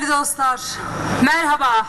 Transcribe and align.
Değerli 0.00 0.12
dostlar, 0.12 0.60
merhaba. 1.22 1.86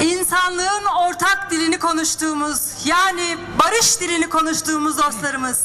İnsanlığın 0.00 0.84
ortak 0.84 1.46
dilini 1.50 1.78
konuştuğumuz, 1.78 2.60
yani 2.84 3.38
barış 3.58 4.00
dilini 4.00 4.28
konuştuğumuz 4.28 4.98
dostlarımız, 4.98 5.64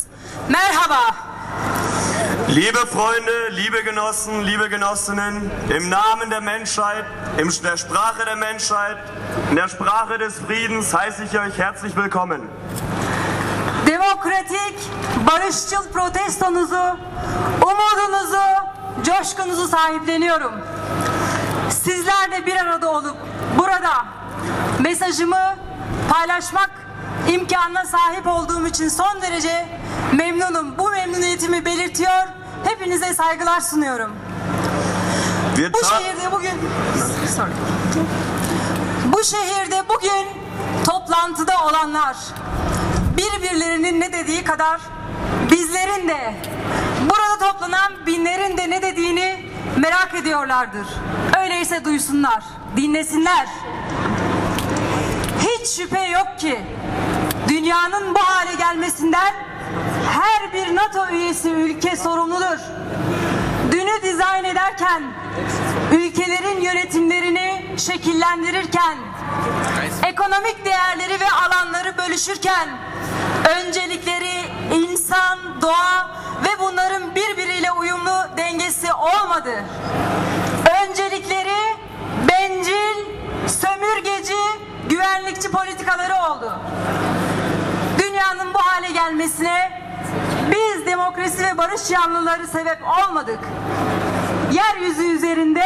merhaba. 0.49 0.99
Liebe 2.49 2.85
Freunde, 2.85 3.55
liebe 3.55 3.81
Genossen, 3.81 4.47
liebe 4.47 4.67
Genossinnen, 4.67 5.41
im 5.77 5.89
Namen 5.89 6.31
der 6.31 6.41
Menschheit, 6.41 7.05
in 7.39 7.63
der 7.63 7.77
Sprache 7.77 8.25
der 8.25 8.35
Menschheit, 8.35 8.97
in 9.51 9.55
der 9.55 9.67
Sprache 9.67 10.19
des 10.19 10.33
Friedens 10.47 10.93
heiße 10.93 11.23
ich 11.23 11.39
euch 11.39 11.57
herzlich 11.57 11.95
willkommen. 11.95 12.41
Demokratik, 13.87 14.79
barışçıl 15.27 15.91
protestonuzu, 15.93 16.97
umudunuzu, 17.61 18.43
coşkunuzu 19.05 19.67
sahipleniyorum. 19.67 20.72
Sizlerle 21.83 22.45
bir 22.45 22.55
arada 22.55 22.91
olup 22.91 23.15
burada 23.57 24.05
mesajımı 24.79 25.55
paylaşmak 26.09 26.69
imkanına 27.29 27.85
sahip 27.85 28.27
olduğum 28.27 28.67
için 28.67 28.89
son 28.89 29.21
derece 29.21 29.67
memnunum. 30.13 30.77
Bu 30.77 30.89
memnuniyetimi 30.89 31.65
belirtiyor. 31.65 32.27
Hepinize 32.63 33.13
saygılar 33.13 33.61
sunuyorum. 33.61 34.11
Wir 35.55 35.73
Bu 35.73 35.85
şehirde 35.85 36.31
bugün. 36.31 36.51
Bu 39.05 39.23
şehirde 39.23 39.83
bugün 39.89 40.27
toplantıda 40.85 41.53
olanlar 41.65 42.17
birbirlerinin 43.17 44.01
ne 44.01 44.13
dediği 44.13 44.43
kadar 44.43 44.81
bizlerin 45.51 46.07
de 46.07 46.35
burada 47.01 47.51
toplanan 47.51 47.91
binlerin 48.05 48.57
de 48.57 48.69
ne 48.69 48.81
dediğini 48.81 49.42
merak 49.83 50.15
ediyorlardır. 50.15 50.87
Öyleyse 51.41 51.85
duysunlar, 51.85 52.43
dinlesinler. 52.77 53.47
Hiç 55.39 55.67
şüphe 55.67 56.05
yok 56.05 56.39
ki 56.39 56.59
dünyanın 57.47 58.15
bu 58.15 58.19
hale 58.19 58.55
gelmesinden 58.55 59.33
her 60.13 60.53
bir 60.53 60.75
NATO 60.75 61.07
üyesi 61.09 61.49
ülke 61.49 61.95
sorumludur. 61.95 62.59
Dünü 63.71 64.01
dizayn 64.03 64.43
ederken, 64.43 65.03
ülkelerin 65.91 66.61
yönetimlerini 66.61 67.65
şekillendirirken, 67.77 68.97
ekonomik 70.03 70.65
değerleri 70.65 71.19
ve 71.19 71.31
alanları 71.31 71.97
bölüşürken, 71.97 72.69
öncelikleri 73.59 74.41
insan, 74.73 75.39
doğa 75.61 76.09
ve 76.43 76.59
bunların 76.59 77.15
birbiriyle 77.15 77.71
uyumlu 77.71 78.37
dengesi 78.73 78.93
olmadı. 78.93 79.63
Öncelikleri 80.83 81.77
bencil, 82.27 83.05
sömürgeci, 83.47 84.35
güvenlikçi 84.89 85.51
politikaları 85.51 86.13
oldu. 86.13 86.53
Dünyanın 87.99 88.53
bu 88.53 88.59
hale 88.59 88.91
gelmesine 88.91 89.81
biz 90.51 90.85
demokrasi 90.85 91.43
ve 91.43 91.57
barış 91.57 91.91
yanlıları 91.91 92.47
sebep 92.47 92.77
olmadık. 92.83 93.39
Yeryüzü 94.51 95.03
üzerinde 95.03 95.65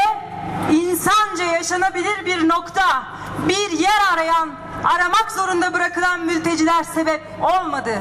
insanca 0.71 1.43
yaşanabilir 1.43 2.25
bir 2.25 2.49
nokta, 2.49 3.03
bir 3.47 3.79
yer 3.79 4.13
arayan, 4.13 4.49
aramak 4.83 5.31
zorunda 5.31 5.73
bırakılan 5.73 6.19
mülteciler 6.19 6.83
sebep 6.83 7.21
olmadı. 7.41 7.99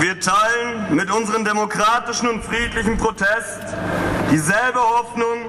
Wir 0.00 0.18
teilen 0.18 0.94
mit 0.94 1.10
unserem 1.10 1.44
demokratischen 1.44 2.26
und 2.26 2.42
friedlichen 2.42 2.96
Protest 2.96 3.60
dieselbe 4.30 4.80
Hoffnung. 4.80 5.44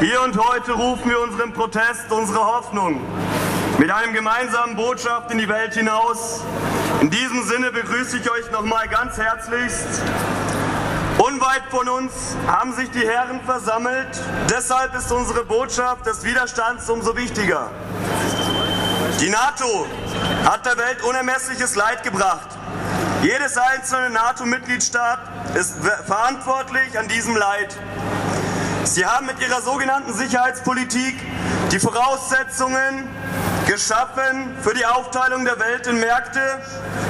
Hier 0.00 0.22
und 0.22 0.36
heute 0.36 0.72
rufen 0.72 1.08
wir 1.08 1.20
unserem 1.20 1.52
Protest 1.52 2.10
unsere 2.10 2.44
Hoffnung 2.44 3.00
mit 3.78 3.88
einem 3.92 4.12
gemeinsamen 4.12 4.74
Botschaft 4.74 5.30
in 5.30 5.38
die 5.38 5.48
Welt 5.48 5.74
hinaus. 5.74 6.40
In 7.00 7.10
diesem 7.10 7.44
Sinne 7.44 7.70
begrüße 7.70 8.16
ich 8.16 8.28
euch 8.28 8.50
nochmal 8.50 8.88
ganz 8.88 9.18
herzlichst. 9.18 10.02
Unweit 11.18 11.62
von 11.70 11.88
uns 11.88 12.34
haben 12.48 12.72
sich 12.72 12.90
die 12.90 13.06
Herren 13.06 13.40
versammelt. 13.46 14.20
Deshalb 14.50 14.96
ist 14.96 15.12
unsere 15.12 15.44
Botschaft 15.44 16.06
des 16.06 16.24
Widerstands 16.24 16.90
umso 16.90 17.16
wichtiger. 17.16 17.70
Die 19.20 19.30
NATO 19.30 19.86
hat 20.44 20.66
der 20.66 20.76
Welt 20.76 21.04
unermessliches 21.04 21.76
Leid 21.76 22.02
gebracht. 22.02 22.55
Jedes 23.22 23.56
einzelne 23.56 24.10
NATO-Mitgliedstaat 24.10 25.18
ist 25.54 25.74
ver- 25.82 26.04
verantwortlich 26.04 26.98
an 26.98 27.08
diesem 27.08 27.36
Leid. 27.36 27.76
Sie 28.84 29.04
haben 29.04 29.26
mit 29.26 29.40
ihrer 29.40 29.60
sogenannten 29.62 30.12
Sicherheitspolitik 30.12 31.16
die 31.72 31.80
Voraussetzungen 31.80 33.08
geschaffen 33.66 34.56
für 34.62 34.74
die 34.74 34.86
Aufteilung 34.86 35.44
der 35.44 35.58
Welt 35.58 35.86
in 35.88 35.98
Märkte, 35.98 36.40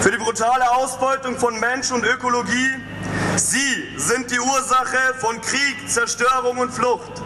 für 0.00 0.10
die 0.10 0.16
brutale 0.16 0.70
Ausbeutung 0.70 1.38
von 1.38 1.58
Mensch 1.60 1.90
und 1.90 2.04
Ökologie. 2.04 2.70
Sie 3.36 3.98
sind 3.98 4.30
die 4.30 4.40
Ursache 4.40 5.14
von 5.18 5.38
Krieg, 5.42 5.90
Zerstörung 5.90 6.56
und 6.58 6.72
Flucht. 6.72 7.20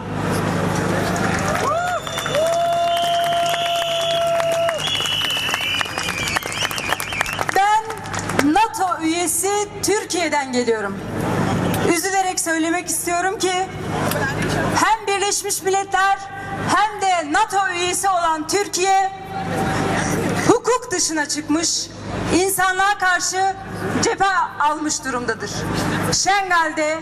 Türkiye'den 10.21 10.51
geliyorum. 10.51 10.97
Üzülerek 11.93 12.39
söylemek 12.39 12.87
istiyorum 12.87 13.39
ki 13.39 13.51
hem 14.75 15.07
Birleşmiş 15.07 15.63
Milletler 15.63 16.19
hem 16.75 17.01
de 17.01 17.33
NATO 17.33 17.69
üyesi 17.73 18.09
olan 18.09 18.47
Türkiye 18.47 19.11
hukuk 20.47 20.91
dışına 20.91 21.25
çıkmış, 21.25 21.87
insanlığa 22.35 22.97
karşı 22.97 23.55
cephe 24.03 24.25
almış 24.59 25.05
durumdadır. 25.05 25.51
Şengal'de, 26.13 26.99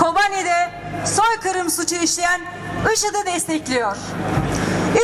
Kobani'de 0.00 0.70
soykırım 1.06 1.70
suçu 1.70 1.94
işleyen 1.94 2.40
IŞİD'i 2.94 3.26
destekliyor. 3.26 3.96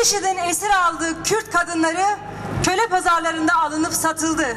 IŞİD'in 0.03 0.37
esir 0.37 0.71
aldığı 0.71 1.23
Kürt 1.23 1.51
kadınları 1.51 2.07
köle 2.63 2.87
pazarlarında 2.87 3.53
alınıp 3.55 3.93
satıldı. 3.93 4.57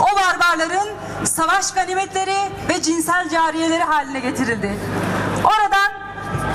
O 0.00 0.16
barbarların 0.16 0.88
savaş 1.24 1.70
ganimetleri 1.72 2.36
ve 2.68 2.82
cinsel 2.82 3.28
cariyeleri 3.28 3.82
haline 3.82 4.20
getirildi. 4.20 4.78
Oradan 5.44 5.92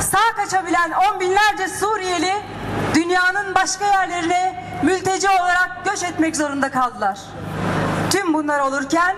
sağ 0.02 0.36
kaçabilen 0.36 0.92
on 0.92 1.20
binlerce 1.20 1.68
Suriyeli 1.68 2.34
dünyanın 2.96 3.56
başka 3.56 3.86
yerlerine 3.86 4.64
mülteci 4.84 5.30
olarak 5.30 5.86
göç 5.86 6.04
etmek 6.04 6.38
zorunda 6.38 6.72
kaldılar. 6.72 7.20
Tüm 8.10 8.34
bunlar 8.34 8.60
olurken 8.60 9.16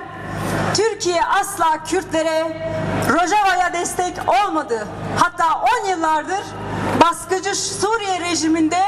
Türkiye 0.75 1.23
asla 1.25 1.83
Kürtlere 1.85 2.61
Rojava'ya 3.09 3.73
destek 3.73 4.13
olmadı. 4.27 4.87
Hatta 5.19 5.59
10 5.83 5.89
yıllardır 5.89 6.43
baskıcı 7.01 7.55
Suriye 7.55 8.19
rejiminde 8.19 8.79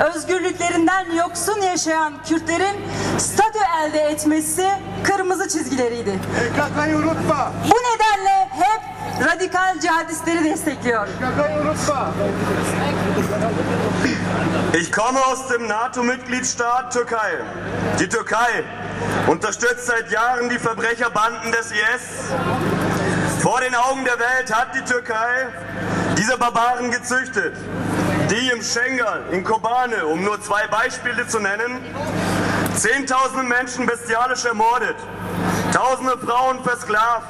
özgürlüklerinden 0.00 1.12
yoksun 1.16 1.60
yaşayan 1.60 2.12
Kürtlerin 2.28 2.76
statü 3.18 3.58
elde 3.82 3.98
etmesi 3.98 4.68
kırmızı 5.04 5.48
çizgileriydi. 5.48 6.18
PKK'yı 6.18 6.96
unutma. 6.96 7.52
Bu 7.64 7.74
nedenle 7.74 8.48
hep 8.50 8.80
radikal 9.26 9.80
cihadistleri 9.80 10.44
destekliyor. 10.44 11.06
PKK'yı 11.06 11.60
unutma. 11.60 12.12
Ich 14.74 14.92
komme 14.92 15.20
aus 15.20 15.50
dem 15.50 15.68
NATO-Mitgliedstaat 15.68 16.92
Türkei. 16.92 17.38
Die 17.98 18.08
Türkei 18.08 18.64
unterstützt 19.28 19.86
seit 19.86 20.12
Jahren 20.12 20.50
die 20.50 20.58
Verbrecherbanden 20.58 21.52
des 21.52 21.72
IS. 21.72 22.30
Vor 23.42 23.60
den 23.60 23.74
Augen 23.74 24.04
der 24.04 24.18
Welt 24.18 24.50
hat 24.52 24.74
die 24.74 24.84
Türkei 24.84 25.48
diese 26.16 26.40
Barbaren 26.40 26.90
gezüchtet, 26.90 27.56
die 28.30 28.48
im 28.50 28.62
Schengal, 28.62 29.24
in 29.32 29.44
Kobane, 29.44 30.06
um 30.06 30.24
nur 30.24 30.40
zwei 30.40 30.66
Beispiele 30.68 31.26
zu 31.26 31.40
nennen, 31.40 31.80
Zehntausende 32.76 33.42
Menschen 33.42 33.84
bestialisch 33.84 34.44
ermordet, 34.46 34.96
tausende 35.74 36.16
Frauen 36.16 36.62
versklavt 36.64 37.28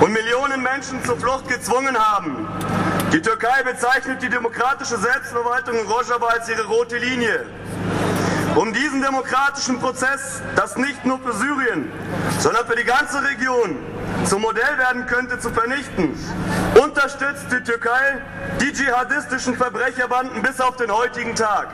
und 0.00 0.12
Millionen 0.12 0.62
Menschen 0.62 1.04
zur 1.04 1.16
Flucht 1.16 1.48
gezwungen 1.48 1.96
haben. 1.96 2.48
Die 3.12 3.20
Türkei 3.20 3.62
bezeichnet 3.62 4.22
die 4.22 4.28
demokratische 4.28 4.96
Selbstverwaltung 4.96 5.78
in 5.78 5.86
Rojava 5.86 6.26
als 6.28 6.48
ihre 6.48 6.64
rote 6.64 6.96
Linie. 6.96 7.46
Um 8.56 8.72
diesen 8.72 9.00
demokratischen 9.00 9.78
Prozess, 9.78 10.42
das 10.56 10.76
nicht 10.76 11.04
nur 11.04 11.20
für 11.20 11.34
Syrien, 11.34 11.92
sondern 12.40 12.66
für 12.66 12.74
die 12.74 12.84
ganze 12.84 13.22
Region 13.22 13.76
zum 14.24 14.42
Modell 14.42 14.76
werden 14.78 15.06
könnte, 15.06 15.38
zu 15.38 15.50
vernichten, 15.50 16.18
unterstützt 16.84 17.52
die 17.52 17.62
Türkei 17.64 18.22
die 18.60 18.72
dschihadistischen 18.72 19.56
Verbrecherbanden 19.56 20.42
bis 20.42 20.60
auf 20.60 20.76
den 20.76 20.90
heutigen 20.90 21.34
Tag. 21.34 21.68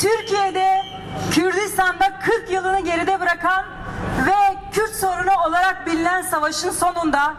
Türkiye'de 0.00 0.82
Kürdistan'da 1.34 2.18
40 2.24 2.50
yılını 2.50 2.80
geride 2.80 3.20
bırakan 3.20 3.64
ve 4.26 4.42
olarak 5.46 5.86
bilinen 5.86 6.22
savaşın 6.22 6.70
sonunda 6.70 7.34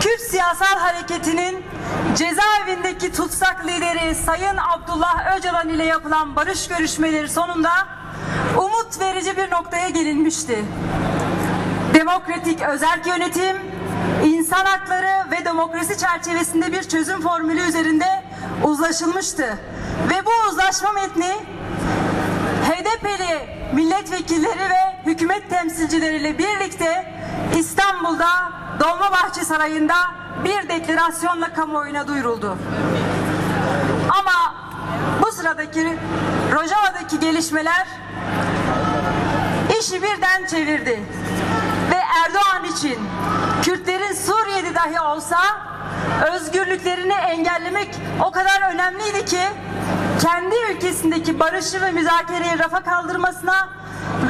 Kürt 0.00 0.20
siyasal 0.20 0.78
hareketinin 0.78 1.64
cezaevindeki 2.16 3.12
tutsak 3.12 3.66
lideri 3.66 4.14
Sayın 4.14 4.56
Abdullah 4.56 5.36
Öcalan 5.36 5.68
ile 5.68 5.84
yapılan 5.84 6.36
barış 6.36 6.68
görüşmeleri 6.68 7.28
sonunda 7.28 7.70
umut 8.56 9.00
verici 9.00 9.36
bir 9.36 9.50
noktaya 9.50 9.88
gelinmişti. 9.88 10.64
Demokratik 11.94 12.62
özerk 12.62 13.06
yönetim, 13.06 13.56
insan 14.24 14.64
hakları 14.64 15.30
ve 15.30 15.44
demokrasi 15.44 15.98
çerçevesinde 15.98 16.72
bir 16.72 16.82
çözüm 16.82 17.20
formülü 17.20 17.60
üzerinde 17.60 18.24
uzlaşılmıştı. 18.64 19.58
Ve 20.10 20.26
bu 20.26 20.30
uzlaşma 20.50 20.92
metni 20.92 21.32
HDP'li 22.64 23.48
milletvekilleri 23.74 24.70
ve 24.70 25.10
hükümet 25.10 25.50
temsilcileriyle 25.50 26.38
birlikte 26.38 27.14
İstanbul'da 27.58 28.28
Dolmabahçe 28.80 29.44
Sarayı'nda 29.44 29.94
bir 30.44 30.68
deklarasyonla 30.68 31.52
kamuoyuna 31.52 32.08
duyuruldu. 32.08 32.56
Ama 34.20 34.54
bu 35.22 35.32
sıradaki 35.32 35.98
Rojava'daki 36.52 37.20
gelişmeler 37.20 37.86
işi 39.80 40.02
birden 40.02 40.46
çevirdi. 40.46 41.00
İçin 42.84 42.98
Kürtlerin 43.62 44.12
Suriye'de 44.12 44.74
dahi 44.74 45.00
olsa 45.00 45.38
özgürlüklerini 46.32 47.12
engellemek 47.12 47.88
o 48.24 48.30
kadar 48.30 48.74
önemliydi 48.74 49.24
ki 49.24 49.40
kendi 50.22 50.54
ülkesindeki 50.72 51.40
barışı 51.40 51.82
ve 51.82 51.90
müzakereyi 51.90 52.58
rafa 52.58 52.82
kaldırmasına 52.82 53.68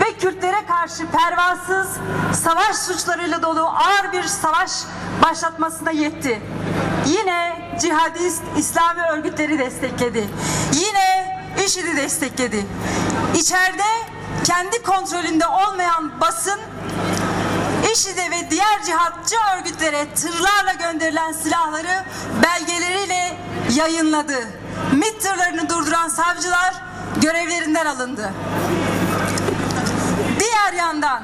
ve 0.01 0.13
Kürtlere 0.19 0.67
karşı 0.67 1.03
pervasız 1.07 1.89
savaş 2.33 2.77
suçlarıyla 2.77 3.43
dolu 3.43 3.61
ağır 3.61 4.13
bir 4.13 4.23
savaş 4.23 4.71
başlatmasına 5.23 5.91
yetti. 5.91 6.43
Yine 7.07 7.71
cihadist 7.81 8.43
İslami 8.59 9.03
örgütleri 9.03 9.59
destekledi. 9.59 10.29
Yine 10.73 11.41
IŞİD'i 11.67 11.97
destekledi. 11.97 12.67
İçeride 13.35 13.83
kendi 14.45 14.83
kontrolünde 14.83 15.47
olmayan 15.47 16.21
basın 16.21 16.61
IŞİD'e 17.95 18.31
ve 18.31 18.51
diğer 18.51 18.83
cihatçı 18.87 19.37
örgütlere 19.57 20.15
tırlarla 20.15 20.73
gönderilen 20.73 21.33
silahları 21.33 22.05
belgeleriyle 22.43 23.37
yayınladı. 23.75 24.49
MİT 24.93 25.23
tırlarını 25.23 25.69
durduran 25.69 26.09
savcılar 26.09 26.75
görevlerinden 27.23 27.87
alındı. 27.87 28.33
Diğer 30.41 30.73
yandan 30.73 31.23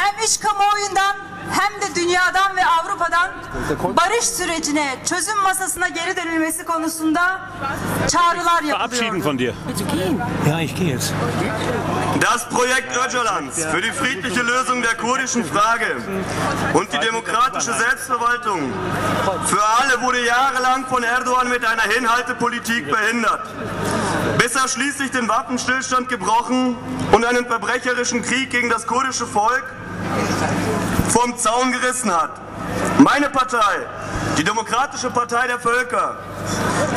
hem 0.00 0.24
iç 0.24 0.40
kamuoyundan 0.40 1.16
hem 1.50 1.80
de 1.80 1.94
dünyadan 1.94 2.56
ve 2.56 2.66
Avrupa'dan 2.66 3.30
barış 3.96 4.24
sürecine, 4.24 4.96
çözüm 5.08 5.42
masasına 5.42 5.88
geri 5.88 6.16
dönülmesi 6.16 6.64
konusunda 6.64 7.40
çağrılar 8.08 8.64
verabschieden 8.64 9.20
Das 12.20 12.46
Projekt 12.48 12.94
Öcalans 12.94 13.64
für 13.64 13.80
die 13.80 13.90
friedliche 13.90 14.42
Lösung 14.42 14.82
der 14.82 14.94
kurdischen 14.94 15.42
Frage 15.44 15.96
und 16.74 16.92
die 16.92 16.98
demokratische 16.98 17.72
Selbstverwaltung 17.72 18.72
für 19.46 19.62
alle 19.62 20.02
wurde 20.02 20.24
jahrelang 20.24 20.86
von 20.86 21.02
Erdogan 21.02 21.48
mit 21.48 21.64
einer 21.64 21.82
Hinhaltepolitik 21.82 22.90
behindert. 22.90 23.48
Bis 24.38 24.54
er 24.54 24.68
schließlich 24.68 25.10
den 25.10 25.28
Waffenstillstand 25.28 26.08
gebrochen 26.08 26.76
und 27.12 27.24
einen 27.24 27.46
verbrecherischen 27.46 28.22
Krieg 28.22 28.50
gegen 28.50 28.68
das 28.68 28.86
kurdische 28.86 29.26
Volk 29.26 29.64
vom 31.08 31.38
Zaun 31.38 31.72
gerissen 31.72 32.14
hat. 32.14 32.32
Meine 33.02 33.30
Partei, 33.30 33.86
die 34.36 34.44
Demokratische 34.44 35.08
Partei 35.08 35.46
der 35.46 35.58
Völker, 35.58 36.18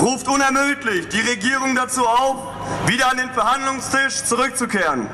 ruft 0.02 0.28
unermüdlich 0.28 1.08
die 1.08 1.22
Regierung 1.22 1.76
dazu 1.76 2.06
auf, 2.06 2.36
wieder 2.88 3.10
an 3.10 3.16
den 3.16 3.32
Verhandlungstisch 3.32 4.26
zurückzukehren. 4.26 5.08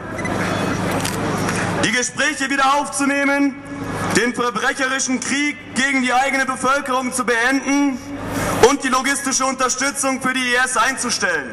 Die 1.86 1.92
Gespräche 1.92 2.50
wieder 2.50 2.74
aufzunehmen, 2.74 3.54
den 4.18 4.34
verbrecherischen 4.34 5.20
Krieg 5.20 5.58
gegen 5.76 6.02
die 6.02 6.12
eigene 6.12 6.48
Bevölkerung 6.48 7.14
zu 7.14 7.24
beenden 7.24 8.00
und 8.68 8.84
die 8.84 8.90
logistische 8.90 9.46
Unterstützung 9.46 10.20
für 10.24 10.34
die 10.34 10.56
IS 10.56 10.76
einzustellen. 10.76 11.52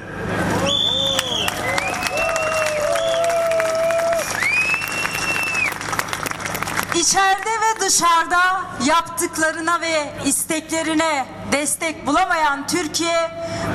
İçeride 7.06 7.60
ve 7.60 7.65
dışarıda 7.86 8.62
yaptıklarına 8.84 9.80
ve 9.80 10.12
isteklerine 10.24 11.26
destek 11.52 12.06
bulamayan 12.06 12.66
Türkiye 12.66 13.30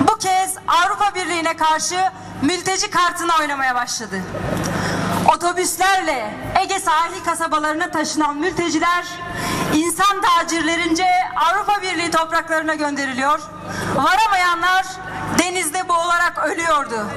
bu 0.07 0.17
kez 0.17 0.55
Avrupa 0.67 1.15
Birliği'ne 1.15 1.57
karşı 1.57 1.95
mülteci 2.41 2.89
kartını 2.89 3.31
oynamaya 3.39 3.75
başladı. 3.75 4.21
Otobüslerle 5.35 6.33
Ege 6.61 6.79
sahil 6.79 7.23
kasabalarına 7.25 7.91
taşınan 7.91 8.37
mülteciler 8.37 9.05
insan 9.73 10.21
tacirlerince 10.21 11.07
Avrupa 11.35 11.81
Birliği 11.81 12.11
topraklarına 12.11 12.75
gönderiliyor. 12.75 13.39
Varamayanlar 13.95 14.85
denizde 15.39 15.89
boğularak 15.89 16.37
ölüyordu 16.45 17.07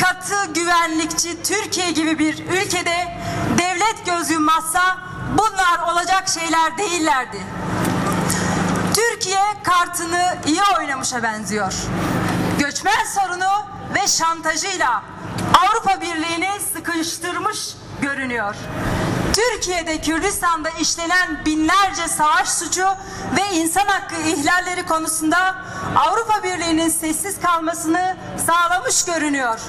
katı 0.00 0.52
güvenlikçi 0.52 1.42
Türkiye 1.42 1.90
gibi 1.90 2.18
bir 2.18 2.38
ülkede 2.38 3.18
devlet 3.58 4.06
göz 4.06 4.30
yummazsa 4.30 4.98
bunlar 5.38 5.92
olacak 5.92 6.28
şeyler 6.28 6.78
değillerdi. 6.78 7.38
Türkiye 8.94 9.42
kartını 9.62 10.36
iyi 10.46 10.62
oynamışa 10.78 11.22
benziyor. 11.22 11.74
Göçmen 12.58 13.04
sorunu 13.14 13.52
ve 13.94 14.06
şantajıyla 14.08 15.02
Avrupa 15.54 16.00
Birliği'ni 16.00 16.50
sıkıştırmış 16.74 17.74
görünüyor. 18.02 18.54
Türkiye'de 19.34 20.00
Kürdistan'da 20.00 20.70
işlenen 20.70 21.44
binlerce 21.46 22.08
savaş 22.08 22.48
suçu 22.48 22.86
ve 23.36 23.54
insan 23.54 23.86
hakkı 23.86 24.14
ihlalleri 24.14 24.86
konusunda 24.86 25.54
Avrupa 25.96 26.42
Birliği'nin 26.42 26.88
sessiz 26.88 27.40
kalmasını 27.40 28.16
sağlamış 28.46 29.04
görünüyor. 29.04 29.60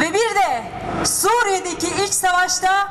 Ve 0.00 0.14
bir 0.14 0.34
de 0.34 0.72
Suriye'deki 1.04 2.04
iç 2.04 2.14
savaşta 2.14 2.88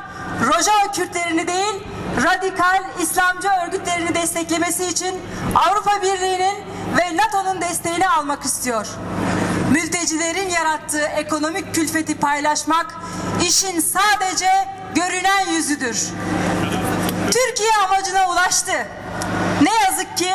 Rojava 0.47 0.91
Kürtlerini 0.91 1.47
değil 1.47 1.87
radikal 2.23 2.83
İslamcı 3.01 3.47
örgütlerini 3.65 4.15
desteklemesi 4.15 4.85
için 4.85 5.21
Avrupa 5.55 6.01
Birliği'nin 6.01 6.55
ve 6.97 7.17
NATO'nun 7.17 7.61
desteğini 7.61 8.09
almak 8.09 8.43
istiyor. 8.43 8.87
Mültecilerin 9.71 10.49
yarattığı 10.49 11.05
ekonomik 11.05 11.75
külfeti 11.75 12.17
paylaşmak 12.17 12.95
işin 13.41 13.79
sadece 13.79 14.49
görünen 14.95 15.45
yüzüdür. 15.47 16.07
Türkiye 17.31 17.71
amacına 17.85 18.29
ulaştı. 18.29 18.87
Ne 19.61 19.73
yazık 19.85 20.17
ki 20.17 20.31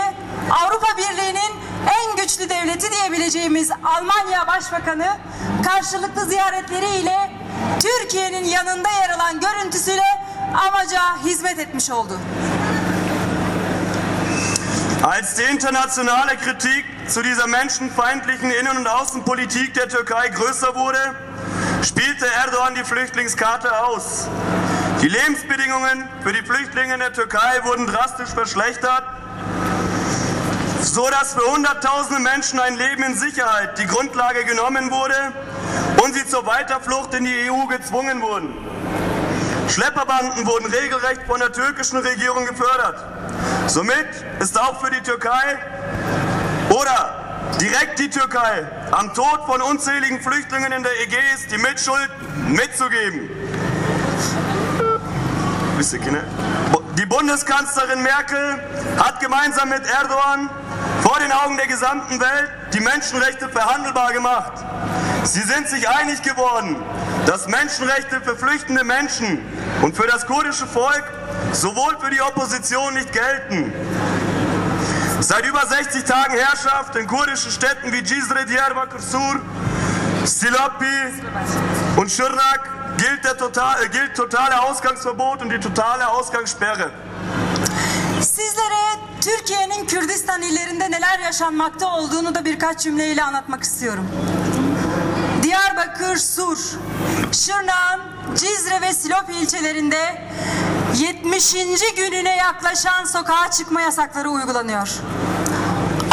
Avrupa 0.51 0.97
Birliği'nin 0.97 1.53
en 1.87 2.17
güçlü 2.17 2.49
devleti 2.49 2.93
diyebileceğimiz 2.93 3.71
Almanya 3.71 4.47
Başbakanı 4.47 5.17
karşılıklı 5.65 6.25
ziyaretleriyle 6.25 7.31
Türkiye'nin 7.83 8.45
yanında 8.45 8.89
yer 8.89 9.11
alan 9.11 9.41
görüntüsüyle 9.41 10.20
amaca 10.55 11.25
hizmet 11.25 11.59
etmiş 11.59 11.91
oldu. 11.91 12.15
Als 15.03 15.35
die 15.35 15.43
internationale 15.43 16.37
Kritik 16.37 16.85
zu 17.07 17.23
dieser 17.23 17.47
menschenfeindlichen 17.47 18.51
Innen- 18.51 18.77
und 18.77 18.87
Außenpolitik 18.87 19.75
der 19.75 19.89
Türkei 19.89 20.29
größer 20.29 20.75
wurde, 20.75 20.99
spielte 21.83 22.27
Erdogan 22.27 22.75
die 22.75 22.85
Flüchtlingskarte 22.85 23.85
aus. 23.85 24.29
Die 25.01 25.09
Lebensbedingungen 25.09 26.07
für 26.23 26.33
die 26.35 26.43
Flüchtlinge 26.43 26.95
in 26.95 27.01
der 27.01 27.15
Türkei 27.15 27.65
wurden 27.65 27.87
drastisch 27.87 28.29
verschlechtert, 28.29 29.05
so 30.83 31.09
dass 31.09 31.33
für 31.33 31.51
Hunderttausende 31.51 32.21
Menschen 32.21 32.61
ein 32.61 32.77
Leben 32.77 33.03
in 33.03 33.17
Sicherheit 33.17 33.79
die 33.79 33.87
Grundlage 33.87 34.45
genommen 34.45 34.91
wurde 34.91 35.33
und 36.05 36.15
sie 36.15 36.27
zur 36.27 36.45
Weiterflucht 36.45 37.15
in 37.15 37.25
die 37.25 37.51
EU 37.51 37.67
gezwungen 37.67 38.21
wurden. 38.21 38.55
Schlepperbanden 39.71 40.47
wurden 40.47 40.67
regelrecht 40.67 41.23
von 41.27 41.39
der 41.39 41.53
türkischen 41.53 41.99
Regierung 41.99 42.45
gefördert. 42.47 42.97
Somit 43.69 44.09
ist 44.41 44.59
auch 44.59 44.81
für 44.81 44.91
die 44.91 45.01
Türkei 45.01 45.59
oder 46.71 47.51
direkt 47.61 47.99
die 47.99 48.11
Türkei 48.11 48.67
am 48.91 49.15
Tod 49.15 49.47
von 49.47 49.63
unzähligen 49.63 50.21
Flüchtlingen 50.21 50.73
in 50.73 50.83
der 50.83 50.93
Ägäis 51.01 51.47
die 51.51 51.59
Mitschuld 51.59 52.11
mitzugeben. 52.49 53.31
Die 56.99 57.07
Bundeskanzlerin 57.07 58.03
Merkel 58.03 58.61
hat 58.99 59.21
gemeinsam 59.21 59.69
mit 59.69 59.83
Erdogan 59.87 60.51
vor 61.03 61.19
den 61.21 61.33
Augen 61.33 61.57
der 61.57 61.67
gesamten 61.67 62.21
Welt 62.21 62.51
die 62.75 62.81
Menschenrechte 62.81 63.49
verhandelbar 63.49 64.13
gemacht. 64.13 64.53
Sie 65.25 65.43
sind 65.43 65.69
sich 65.69 65.89
einig 65.89 66.23
geworden, 66.23 66.77
dass 67.31 67.47
Menschenrechte 67.47 68.21
für 68.21 68.37
flüchtende 68.37 68.83
Menschen 68.83 69.39
und 69.83 69.97
für 69.97 70.09
das 70.09 70.27
kurdische 70.27 70.67
Volk 70.67 71.05
sowohl 71.53 71.97
für 72.01 72.11
die 72.11 72.21
Opposition 72.21 72.93
nicht 72.95 73.13
gelten. 73.13 73.73
Seit 75.21 75.47
über 75.47 75.65
60 75.65 76.03
Tagen 76.03 76.35
Herrschaft 76.35 76.97
in 76.97 77.07
kurdischen 77.07 77.53
Städten 77.53 77.93
wie 77.93 78.03
Cizre, 78.05 78.47
Diyarbakır 78.49 78.99
Sur, 78.99 79.41
Silopi 80.25 80.97
und 81.97 82.11
Şırnak 82.11 82.69
gilt, 82.99 83.25
der 83.25 83.39
total, 83.39 83.85
äh, 83.85 83.87
gilt 83.87 84.17
totale 84.17 84.61
Ausgangsverbot 84.63 85.43
und 85.43 85.53
die 85.53 85.61
totale 85.61 86.09
Ausgangssperre. 86.09 86.91
Sizlere 88.21 88.99
Türkiye'nin 89.21 89.87
Kürdistan 89.87 90.43
illerinde 90.43 90.91
neler 90.91 91.19
yaşanmakta 91.25 91.87
olduğunu 91.87 92.35
da 92.35 92.45
birkaç 92.45 92.81
cümleyle 92.81 93.23
anlatmak 93.23 93.63
istiyorum. 93.63 94.07
Diyarbakır, 95.51 96.17
Sur, 96.17 96.59
Şırnak'ın 97.33 98.01
Cizre 98.35 98.81
ve 98.81 98.95
Silopi 98.95 99.33
ilçelerinde 99.33 100.29
70. 100.95 101.55
gününe 101.97 102.37
yaklaşan 102.37 103.05
sokağa 103.05 103.51
çıkma 103.51 103.81
yasakları 103.81 104.31
uygulanıyor. 104.31 104.89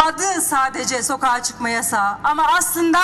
Adı 0.06 0.41
sadece 0.41 1.03
sokağa 1.03 1.44
çıkma 1.44 1.70
yasağı 1.70 2.17
ama 2.24 2.44
aslında 2.58 3.00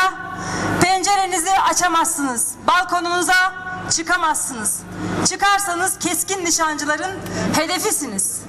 pencerenizi 0.81 1.51
açamazsınız. 1.51 2.47
Balkonunuza 2.67 3.53
çıkamazsınız. 3.91 4.79
Çıkarsanız 5.29 5.99
keskin 5.99 6.45
nişancıların 6.45 7.19
hedefisiniz. 7.55 8.39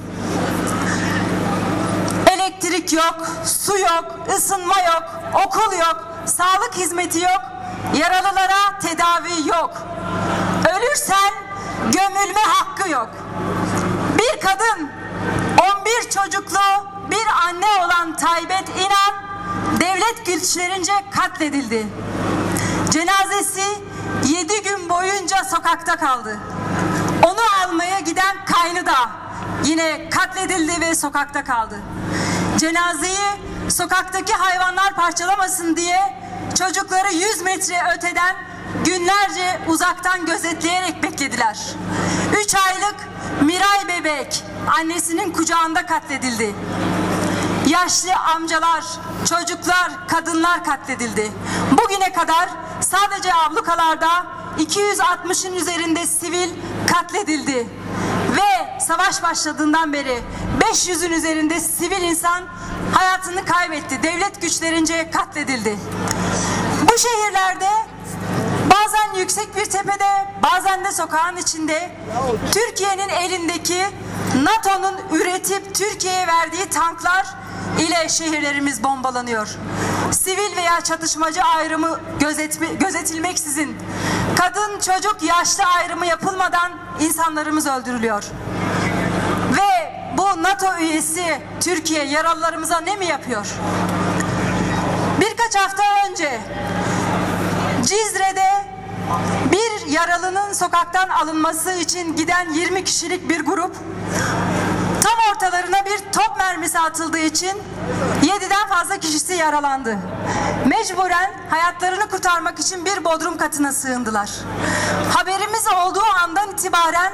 Elektrik 2.30 2.92
yok, 2.92 3.28
su 3.44 3.78
yok, 3.78 4.04
ısınma 4.36 4.78
yok, 4.78 5.02
okul 5.46 5.72
yok, 5.72 6.04
sağlık 6.26 6.74
hizmeti 6.76 7.20
yok, 7.20 7.53
yaralılara 7.94 8.78
tedavi 8.82 9.48
yok. 9.48 9.82
Ölürsen 10.76 11.32
gömülme 11.92 12.40
hakkı 12.48 12.90
yok. 12.90 13.08
Bir 14.18 14.40
kadın, 14.40 14.90
11 16.02 16.10
çocuklu 16.10 16.58
bir 17.10 17.26
anne 17.46 17.84
olan 17.84 18.16
Taybet 18.16 18.68
İnan 18.68 19.14
devlet 19.80 20.26
güçlerince 20.26 20.92
katledildi. 21.10 21.86
Cenazesi 22.90 23.64
7 24.24 24.62
gün 24.62 24.88
boyunca 24.88 25.44
sokakta 25.44 25.96
kaldı. 25.96 26.38
Onu 27.22 27.64
almaya 27.64 28.00
giden 28.00 28.36
kaynı 28.44 28.86
da 28.86 29.08
yine 29.64 30.08
katledildi 30.10 30.80
ve 30.80 30.94
sokakta 30.94 31.44
kaldı. 31.44 31.80
Cenazeyi 32.58 33.44
sokaktaki 33.68 34.32
hayvanlar 34.32 34.94
parçalamasın 34.94 35.76
diye 35.76 36.23
çocukları 36.54 37.12
100 37.12 37.42
metre 37.42 37.82
öteden 37.96 38.36
günlerce 38.84 39.60
uzaktan 39.68 40.26
gözetleyerek 40.26 41.02
beklediler. 41.02 41.58
3 42.44 42.54
aylık 42.54 42.96
Miray 43.40 43.88
bebek 43.88 44.44
annesinin 44.78 45.32
kucağında 45.32 45.86
katledildi. 45.86 46.54
Yaşlı 47.66 48.14
amcalar, 48.14 48.84
çocuklar, 49.28 50.08
kadınlar 50.08 50.64
katledildi. 50.64 51.32
Bugüne 51.72 52.12
kadar 52.12 52.48
sadece 52.80 53.34
ablukalarda 53.34 54.26
260'ın 54.58 55.52
üzerinde 55.52 56.06
sivil 56.06 56.50
katledildi. 56.92 57.68
Ve 58.36 58.80
savaş 58.80 59.22
başladığından 59.22 59.92
beri 59.92 60.22
500'ün 60.60 61.12
üzerinde 61.12 61.60
sivil 61.60 62.02
insan 62.02 62.44
hayatını 62.92 63.44
kaybetti. 63.44 64.02
Devlet 64.02 64.42
güçlerince 64.42 65.10
katledildi. 65.10 65.76
Bu 66.94 66.98
şehirlerde 66.98 67.68
bazen 68.70 69.20
yüksek 69.20 69.56
bir 69.56 69.64
tepede, 69.64 70.26
bazen 70.42 70.84
de 70.84 70.92
sokağın 70.92 71.36
içinde 71.36 71.90
Türkiye'nin 72.52 73.08
elindeki 73.08 73.86
NATO'nun 74.42 74.94
üretip 75.12 75.74
Türkiye'ye 75.74 76.26
verdiği 76.26 76.70
tanklar 76.70 77.26
ile 77.78 78.08
şehirlerimiz 78.08 78.84
bombalanıyor. 78.84 79.48
Sivil 80.12 80.56
veya 80.56 80.80
çatışmacı 80.80 81.42
ayrımı 81.42 82.00
gözetme, 82.20 82.66
gözetilmeksizin 82.66 83.76
kadın, 84.36 84.80
çocuk, 84.80 85.16
yaşlı 85.22 85.64
ayrımı 85.64 86.06
yapılmadan 86.06 86.72
insanlarımız 87.00 87.66
öldürülüyor. 87.66 88.24
Ve 89.56 89.92
bu 90.18 90.42
NATO 90.42 90.76
üyesi 90.80 91.42
Türkiye 91.60 92.04
yaralılarımıza 92.04 92.80
ne 92.80 92.96
mi 92.96 93.06
yapıyor? 93.06 93.46
Birkaç 95.20 95.56
hafta 95.56 95.82
önce 96.10 96.40
Cizre'de 97.86 98.64
bir 99.52 99.86
yaralının 99.86 100.52
sokaktan 100.52 101.08
alınması 101.08 101.72
için 101.72 102.16
giden 102.16 102.52
20 102.52 102.84
kişilik 102.84 103.28
bir 103.28 103.40
grup 103.40 103.76
tam 105.02 105.12
ortalarına 105.32 105.84
bir 105.84 105.98
top 106.12 106.36
mermisi 106.38 106.78
atıldığı 106.78 107.18
için 107.18 107.62
7'den 108.22 108.68
fazla 108.68 108.98
kişisi 108.98 109.34
yaralandı. 109.34 109.98
Mecburen 110.66 111.32
hayatlarını 111.50 112.08
kurtarmak 112.08 112.58
için 112.58 112.84
bir 112.84 113.04
bodrum 113.04 113.36
katına 113.36 113.72
sığındılar. 113.72 114.30
Haberimiz 115.14 115.66
olduğu 115.66 116.04
andan 116.22 116.50
itibaren 116.50 117.12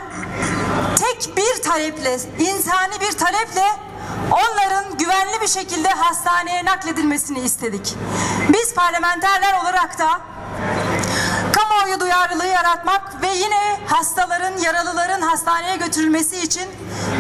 tek 0.97 1.37
bir 1.37 1.63
taleple, 1.63 2.19
insani 2.39 3.01
bir 3.01 3.13
taleple 3.13 3.67
onların 4.31 4.99
güvenli 4.99 5.41
bir 5.43 5.49
şekilde 5.49 5.89
hastaneye 5.89 6.65
nakledilmesini 6.65 7.41
istedik. 7.41 7.95
Biz 8.49 8.75
parlamenterler 8.75 9.61
olarak 9.63 9.99
da 9.99 10.21
kamuoyu 11.81 12.01
duyarlılığı 12.01 12.47
yaratmak 12.47 13.23
ve 13.23 13.29
yine 13.29 13.81
hastaların, 13.87 14.59
yaralıların 14.59 15.21
hastaneye 15.21 15.77
götürülmesi 15.77 16.37
için 16.37 16.69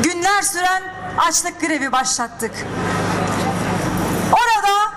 günler 0.02 0.42
süren 0.42 0.82
açlık 1.18 1.60
grevi 1.60 1.92
başlattık. 1.92 2.52
Orada 4.32 4.92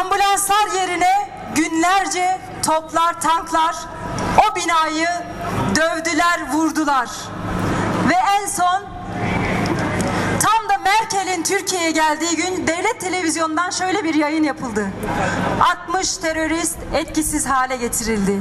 ambulanslar 0.00 0.66
yerine 0.80 1.30
günlerce 1.54 2.40
toplar, 2.66 3.20
tanklar 3.20 3.76
o 4.38 4.56
binayı 4.56 5.08
dövdüler, 5.76 6.52
vurdular. 6.52 7.08
Ve 8.08 8.14
en 8.14 8.46
son 8.46 8.82
Merkel'in 11.00 11.42
Türkiye'ye 11.42 11.90
geldiği 11.90 12.36
gün 12.36 12.66
devlet 12.66 13.00
televizyonundan 13.00 13.70
şöyle 13.70 14.04
bir 14.04 14.14
yayın 14.14 14.44
yapıldı. 14.44 14.86
60 15.88 16.16
terörist 16.16 16.76
etkisiz 16.94 17.46
hale 17.46 17.76
getirildi. 17.76 18.40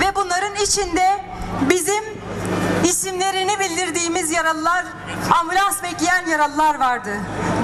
Ve 0.00 0.14
bunların 0.14 0.54
içinde 0.54 1.24
bizim 1.70 2.04
isimlerini 2.84 3.58
bildirdiğimiz 3.60 4.30
yaralılar, 4.30 4.84
ambulans 5.40 5.82
bekleyen 5.82 6.26
yaralılar 6.26 6.80
vardı. 6.80 7.10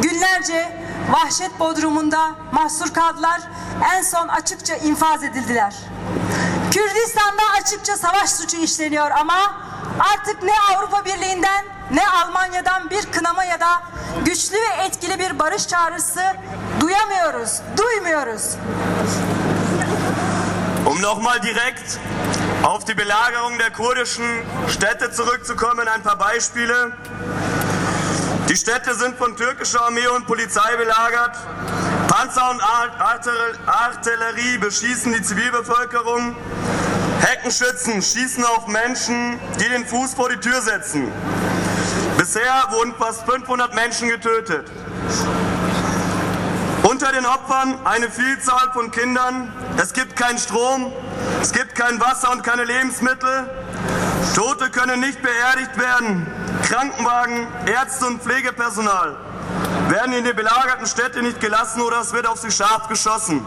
Günlerce 0.03 0.77
vahşet 1.11 1.61
bodrumunda 1.61 2.31
mahsur 2.53 2.95
kaldılar. 2.95 3.41
En 3.97 4.03
son 4.03 4.29
açıkça 4.29 4.75
infaz 4.75 5.25
edildiler. 5.25 5.75
Kürdistan'da 6.73 7.43
açıkça 7.61 7.97
savaş 7.97 8.31
suçu 8.31 8.57
işleniyor 8.57 9.11
ama 9.11 9.57
artık 9.99 10.43
ne 10.43 10.53
Avrupa 10.75 11.05
Birliği'nden 11.05 11.65
ne 11.91 12.09
Almanya'dan 12.09 12.91
bir 12.91 13.13
kınama 13.13 13.45
ya 13.45 13.61
da 13.61 13.83
güçlü 14.25 14.57
ve 14.57 14.85
etkili 14.87 15.19
bir 15.19 15.39
barış 15.39 15.69
çağrısı 15.69 16.23
duyamıyoruz, 16.81 17.61
duymuyoruz. 17.77 18.43
Um 20.87 21.03
nochmal 21.03 21.43
direkt 21.43 21.99
auf 22.65 22.87
die 22.87 22.99
Belagerung 22.99 23.59
der 23.59 23.73
kurdischen 23.73 24.45
Städte 24.69 25.11
zurückzukommen, 25.13 25.87
ein 25.87 26.03
paar 26.03 26.19
Beispiele. 26.19 26.91
Die 28.49 28.57
Städte 28.57 28.95
sind 28.95 29.19
von 29.19 29.37
türkischer 29.37 29.81
Armee 29.81 30.09
und 30.09 30.27
Polizei 30.27 30.79
belagert. 30.79 31.37
Panzer 32.09 32.50
und 32.50 32.62
Artillerie 33.67 34.57
beschießen 34.59 35.12
die 35.12 35.23
Zivilbevölkerung. 35.23 36.35
Heckenschützen 37.21 38.00
schießen 38.00 38.45
auf 38.45 38.67
Menschen, 38.67 39.38
die 39.61 39.69
den 39.69 39.87
Fuß 39.87 40.15
vor 40.15 40.31
die 40.31 40.38
Tür 40.38 40.62
setzen. 40.62 41.12
Bisher 42.17 42.65
wurden 42.71 42.95
fast 42.99 43.31
500 43.31 43.75
Menschen 43.75 44.09
getötet. 44.09 44.71
Unter 46.83 47.12
den 47.12 47.27
Opfern 47.27 47.79
eine 47.85 48.11
Vielzahl 48.11 48.73
von 48.73 48.91
Kindern. 48.91 49.53
Es 49.77 49.93
gibt 49.93 50.17
keinen 50.17 50.38
Strom, 50.38 50.91
es 51.43 51.53
gibt 51.53 51.75
kein 51.75 52.00
Wasser 52.00 52.33
und 52.33 52.43
keine 52.43 52.65
Lebensmittel. 52.65 53.50
Tote 54.35 54.71
können 54.71 55.00
nicht 55.00 55.21
beerdigt 55.21 55.79
werden. 55.79 56.27
Krankenwagen, 56.62 57.47
Ärzte 57.67 58.07
und 58.07 58.23
Pflegepersonal 58.23 59.27
werden 59.90 60.12
in 60.12 60.25
die 60.25 60.33
belagerten 60.33 60.87
Städte 60.87 61.23
nicht 61.23 61.40
gelassen 61.40 61.80
oder 61.80 62.00
es 62.00 62.12
wird 62.12 62.26
auf 62.26 62.38
sie 62.38 62.50
scharf 62.50 62.88
geschossen. 62.88 63.45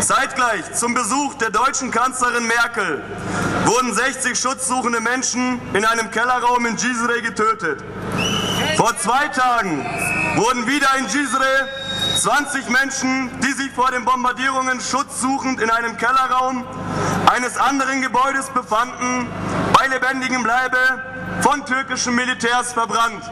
Zeitgleich 0.00 0.74
zum 0.74 0.92
Besuch 0.92 1.34
der 1.34 1.50
deutschen 1.50 1.90
Kanzlerin 1.90 2.46
Merkel 2.46 3.02
wurden 3.64 3.94
60 3.94 4.38
schutzsuchende 4.38 5.00
Menschen 5.00 5.60
in 5.72 5.84
einem 5.84 6.10
Kellerraum 6.10 6.66
in 6.66 6.76
Cisre 6.76 7.22
getötet. 7.22 7.82
Vor 8.76 8.96
zwei 8.98 9.28
Tagen 9.28 9.84
wurden 10.36 10.66
wieder 10.66 10.88
in 10.98 11.08
Cisre 11.08 11.68
20 12.20 12.68
Menschen, 12.68 13.30
die 13.40 13.52
sich 13.52 13.70
vor 13.72 13.90
den 13.90 14.04
Bombardierungen 14.04 14.80
schutzsuchend 14.80 15.60
in 15.60 15.70
einem 15.70 15.96
Kellerraum 15.96 16.66
eines 17.34 17.56
anderen 17.56 18.02
Gebäudes 18.02 18.50
befanden, 18.50 19.26
bei 19.72 19.86
lebendigem 19.86 20.44
Leibe 20.44 20.76
von 21.40 21.64
türkischen 21.64 22.14
Militärs 22.14 22.72
verbrannt. 22.72 23.24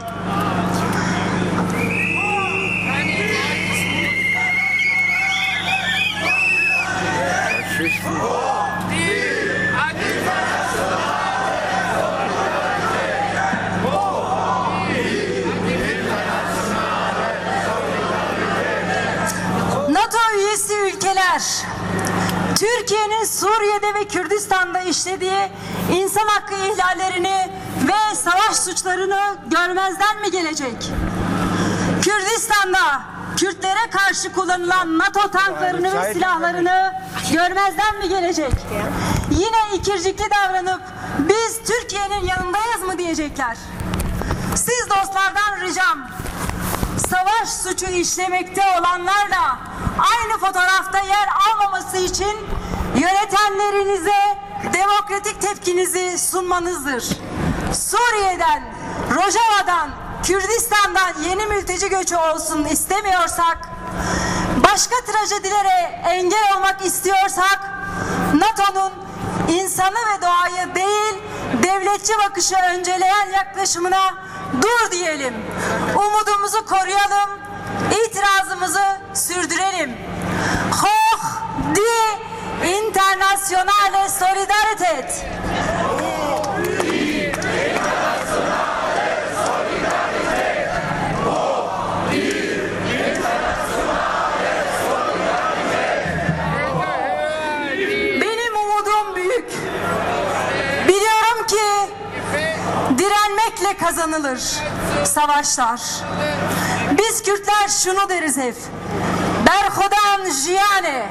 Üyesi 20.53 20.73
ülkeler 20.73 21.41
Türkiye'nin 22.59 23.23
Suriye'de 23.23 23.93
ve 23.93 24.07
Kürdistan'da 24.07 24.81
işlediği 24.81 25.51
insan 25.91 26.27
hakkı 26.27 26.55
ihlallerini 26.55 27.51
ve 27.87 28.15
savaş 28.15 28.55
suçlarını 28.55 29.37
görmezden 29.45 30.21
mi 30.21 30.31
gelecek? 30.31 30.91
Kürdistan'da 32.01 33.01
Kürtlere 33.43 33.89
karşı 33.91 34.33
kullanılan 34.33 34.97
NATO 34.99 35.31
tanklarını 35.31 36.01
ve 36.01 36.13
silahlarını 36.13 36.93
görmezden 37.31 37.97
mi 37.99 38.09
gelecek? 38.09 38.51
Yine 39.31 39.75
ikircikli 39.75 40.23
davranıp 40.31 40.81
biz 41.19 41.59
Türkiye'nin 41.67 42.27
yanındayız 42.27 42.81
mı 42.87 42.97
diyecekler? 42.97 43.57
Siz 44.55 44.89
dostlardan 44.89 45.61
ricam 45.61 46.07
savaş 47.09 47.49
suçu 47.49 47.85
işlemekte 47.85 48.61
olanlarla 48.79 49.59
aynı 49.97 50.39
fotoğrafta 50.39 50.99
yer 50.99 51.27
almaması 51.49 51.97
için 51.97 52.37
yönetenlerinize 52.95 54.37
demokratik 54.73 55.41
tepkinizi 55.41 56.17
sunmanızdır. 56.17 57.03
Suriye'den, 57.73 58.63
Rojava'dan, 59.11 60.02
Kürdistan'dan 60.23 61.23
yeni 61.29 61.45
mülteci 61.45 61.89
göçü 61.89 62.15
olsun 62.15 62.65
istemiyorsak, 62.65 63.57
başka 64.63 64.95
trajedilere 65.05 66.01
engel 66.05 66.55
olmak 66.55 66.85
istiyorsak, 66.85 67.59
NATO'nun 68.33 68.91
insanı 69.47 69.95
ve 69.95 70.21
doğayı 70.21 70.75
değil, 70.75 71.13
devletçi 71.63 72.13
bakışı 72.17 72.55
önceleyen 72.55 73.29
yaklaşımına 73.29 74.13
dur 74.61 74.91
diyelim. 74.91 75.33
Umudumuzu 75.95 76.65
koruyalım, 76.65 77.29
itirazımızı 77.91 78.97
sürdürelim. 79.13 79.97
Hoch 80.71 81.25
die 81.75 82.13
internationale 82.77 84.09
Solidarität. 84.09 85.25
Kazanılır 103.83 104.39
savaşlar. 105.05 105.79
Biz 106.97 107.23
Kürtler 107.23 107.67
şunu 107.83 108.09
deriz 108.09 108.37
hep. 108.37 108.55
Berhodan 109.47 110.31
jiyane. 110.31 111.07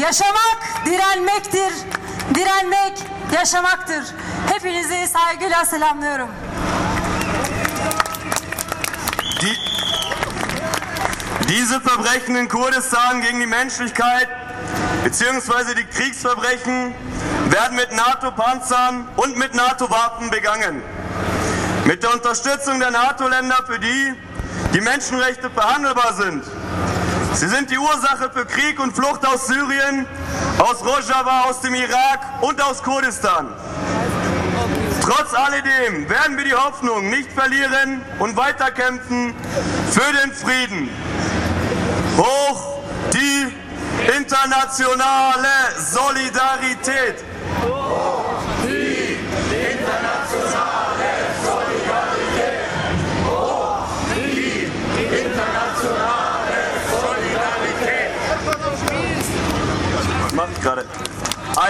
Yaşamak 0.00 0.58
direnmektir. 0.86 1.72
Direnmek 2.34 2.98
yaşamaktır. 3.32 4.04
Hepinizi 4.52 5.08
saygıyla 5.08 5.64
selamlıyorum. 5.64 6.28
Die, 9.40 9.56
diese 11.48 11.74
Verbrechen 11.84 12.34
in 12.34 12.48
Kurdistan 12.48 13.22
gegen 13.22 13.40
die 13.40 13.46
Menschlichkeit 13.46 14.28
bzw. 15.04 15.76
die 15.76 15.90
Kriegsverbrechen 15.90 16.94
werden 17.52 17.76
mit 17.76 17.92
NATO-Panzern 17.92 19.04
und 19.16 19.36
mit 19.36 19.54
NATO-Waffen 19.54 20.30
begangen. 20.32 20.82
Mit 21.84 22.02
der 22.02 22.14
Unterstützung 22.14 22.80
der 22.80 22.90
NATO-Länder, 22.90 23.62
für 23.66 23.78
die 23.78 24.14
die 24.72 24.80
Menschenrechte 24.80 25.50
verhandelbar 25.50 26.14
sind. 26.14 26.42
Sie 27.34 27.46
sind 27.46 27.70
die 27.70 27.78
Ursache 27.78 28.30
für 28.32 28.46
Krieg 28.46 28.80
und 28.80 28.94
Flucht 28.94 29.26
aus 29.26 29.46
Syrien, 29.48 30.06
aus 30.58 30.82
Rojava, 30.82 31.42
aus 31.42 31.60
dem 31.60 31.74
Irak 31.74 32.20
und 32.40 32.62
aus 32.62 32.82
Kurdistan. 32.82 33.48
Trotz 35.02 35.34
alledem 35.34 36.08
werden 36.08 36.38
wir 36.38 36.44
die 36.44 36.54
Hoffnung 36.54 37.10
nicht 37.10 37.30
verlieren 37.32 38.00
und 38.18 38.34
weiterkämpfen 38.36 39.34
für 39.90 40.12
den 40.22 40.32
Frieden. 40.32 40.88
Hoch 42.16 42.78
die 43.12 43.52
internationale 44.16 45.48
Solidarität. 45.78 47.22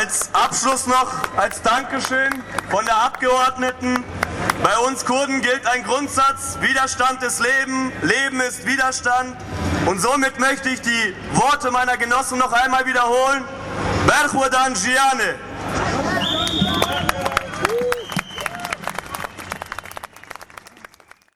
Als 0.05 0.29
Abschluss 0.35 0.87
noch, 0.87 1.15
als 1.35 1.63
Dankeschön 1.63 2.31
von 2.69 2.85
der 2.85 2.95
Abgeordneten. 2.95 4.05
Bei 4.63 4.77
uns 4.87 5.07
Kurden 5.07 5.41
gilt 5.41 5.67
ein 5.67 5.83
Grundsatz, 5.83 6.59
Widerstand 6.61 7.23
ist 7.23 7.41
Leben, 7.41 7.91
Leben 8.03 8.39
ist 8.43 8.67
Widerstand. 8.67 9.35
Und 9.87 10.03
somit 10.03 10.39
möchte 10.39 10.69
ich 10.69 10.83
die 10.83 11.17
Worte 11.33 11.71
meiner 11.71 11.97
Genossen 11.97 12.39
noch 12.39 12.53
einmal 12.53 12.85
wiederholen. 12.85 13.45
Berchwadan 14.07 14.75
Giane. 14.75 15.37